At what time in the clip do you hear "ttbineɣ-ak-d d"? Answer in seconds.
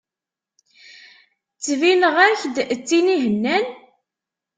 1.55-2.81